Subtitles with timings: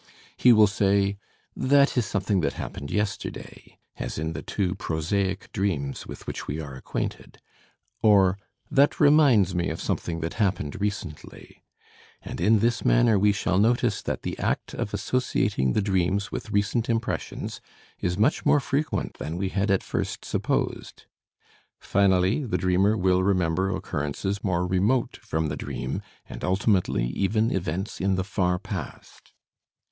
[0.35, 1.15] He will say,
[1.55, 6.59] "that is something that happened yesterday" (as in the two "prosaic" dreams with which we
[6.59, 7.37] are acquainted);
[8.01, 8.39] or,
[8.71, 11.61] "that reminds me of something that happened recently,"
[12.23, 16.49] and in this manner we shall notice that the act of associating the dreams with
[16.49, 17.61] recent impressions
[17.99, 21.05] is much more frequent than we had at first supposed.
[21.79, 28.01] Finally, the dreamer will remember occurrences more remote from the dream, and ultimately even events
[28.01, 29.33] in the far past.